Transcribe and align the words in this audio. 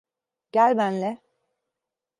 Gel 0.51 0.77
benle. 0.77 1.21